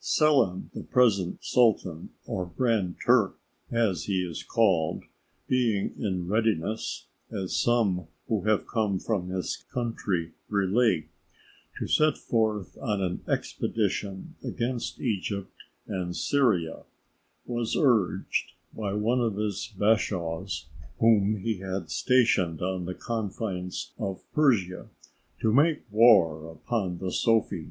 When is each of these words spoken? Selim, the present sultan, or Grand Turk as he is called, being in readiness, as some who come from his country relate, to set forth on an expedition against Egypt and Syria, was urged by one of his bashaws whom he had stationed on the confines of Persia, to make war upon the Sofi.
Selim, 0.03 0.71
the 0.73 0.81
present 0.81 1.43
sultan, 1.43 2.09
or 2.25 2.47
Grand 2.57 2.95
Turk 3.05 3.37
as 3.71 4.05
he 4.05 4.27
is 4.27 4.41
called, 4.41 5.03
being 5.47 5.93
in 5.95 6.27
readiness, 6.27 7.05
as 7.31 7.55
some 7.55 8.07
who 8.27 8.41
come 8.73 8.97
from 8.97 9.29
his 9.29 9.63
country 9.71 10.31
relate, 10.49 11.07
to 11.77 11.85
set 11.85 12.17
forth 12.17 12.75
on 12.81 12.99
an 13.03 13.21
expedition 13.27 14.33
against 14.43 14.99
Egypt 14.99 15.53
and 15.85 16.15
Syria, 16.15 16.81
was 17.45 17.75
urged 17.75 18.53
by 18.75 18.93
one 18.95 19.21
of 19.21 19.35
his 19.37 19.71
bashaws 19.77 20.65
whom 20.97 21.37
he 21.43 21.59
had 21.59 21.91
stationed 21.91 22.59
on 22.59 22.85
the 22.85 22.95
confines 22.95 23.91
of 23.99 24.23
Persia, 24.33 24.89
to 25.41 25.53
make 25.53 25.83
war 25.91 26.47
upon 26.49 26.97
the 26.97 27.11
Sofi. 27.11 27.59